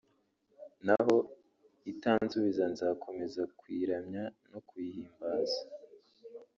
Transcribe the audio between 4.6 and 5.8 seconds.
kuyihimbaza